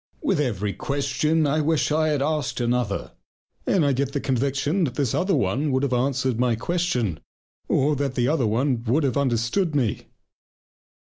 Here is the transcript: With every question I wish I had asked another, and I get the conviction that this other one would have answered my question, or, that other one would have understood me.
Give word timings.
With 0.23 0.39
every 0.39 0.73
question 0.73 1.45
I 1.45 1.61
wish 1.61 1.91
I 1.91 2.07
had 2.07 2.23
asked 2.23 2.59
another, 2.59 3.11
and 3.67 3.85
I 3.85 3.93
get 3.93 4.13
the 4.13 4.19
conviction 4.19 4.83
that 4.85 4.95
this 4.95 5.13
other 5.13 5.35
one 5.35 5.71
would 5.71 5.83
have 5.83 5.93
answered 5.93 6.39
my 6.39 6.55
question, 6.55 7.19
or, 7.69 7.95
that 7.95 8.17
other 8.25 8.47
one 8.47 8.83
would 8.85 9.03
have 9.03 9.15
understood 9.15 9.75
me. 9.75 10.07